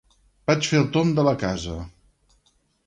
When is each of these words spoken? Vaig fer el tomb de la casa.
Vaig 0.51 0.69
fer 0.71 0.79
el 0.85 0.89
tomb 0.97 1.13
de 1.21 1.27
la 1.29 1.37
casa. 1.47 1.79